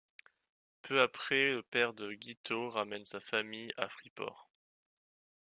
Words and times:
Peu 0.81 0.99
après 0.99 1.51
le 1.51 1.61
père 1.61 1.93
de 1.93 2.11
Guiteau 2.13 2.71
ramène 2.71 3.05
sa 3.05 3.19
famille 3.19 3.71
à 3.77 3.87
Freeport. 3.87 4.49